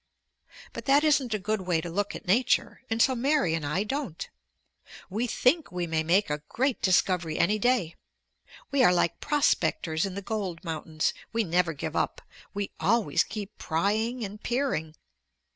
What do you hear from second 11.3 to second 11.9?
We never